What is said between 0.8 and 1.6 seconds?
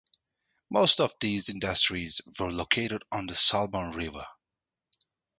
of these